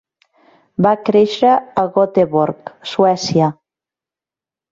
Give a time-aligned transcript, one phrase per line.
[0.85, 1.51] Va créixer
[1.81, 3.51] a Gothenburg, Suècia.